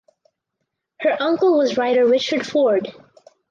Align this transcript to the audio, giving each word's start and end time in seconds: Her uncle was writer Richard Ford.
Her 1.01 1.15
uncle 1.21 1.59
was 1.59 1.77
writer 1.77 2.07
Richard 2.07 2.43
Ford. 2.47 2.91